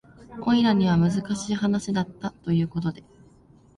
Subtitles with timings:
[0.47, 3.03] オイラには難しい話だったということで